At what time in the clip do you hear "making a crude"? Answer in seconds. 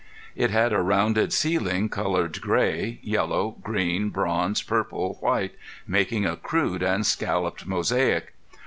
5.85-6.81